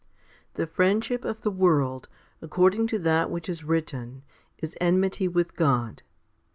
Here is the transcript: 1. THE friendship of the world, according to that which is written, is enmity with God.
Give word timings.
1. 0.55 0.55
THE 0.55 0.65
friendship 0.65 1.23
of 1.23 1.43
the 1.43 1.51
world, 1.51 2.09
according 2.41 2.87
to 2.87 2.97
that 2.97 3.29
which 3.29 3.47
is 3.47 3.63
written, 3.63 4.23
is 4.57 4.75
enmity 4.81 5.27
with 5.27 5.53
God. 5.55 6.01